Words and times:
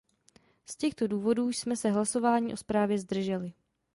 Z 0.65 0.75
těchto 0.75 1.07
důvodů 1.07 1.49
jsme 1.49 1.75
se 1.75 1.91
hlasování 1.91 2.53
o 2.53 2.57
zprávě 2.57 2.99
zdrželi. 2.99 3.53